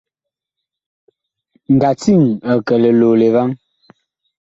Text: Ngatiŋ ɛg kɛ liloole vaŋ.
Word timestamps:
Ngatiŋ 1.73 2.21
ɛg 2.51 2.59
kɛ 2.67 2.75
liloole 2.83 3.27
vaŋ. 3.35 3.49